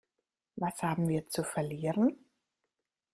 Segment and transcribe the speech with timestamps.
[0.55, 2.25] Was haben wir zu verlieren?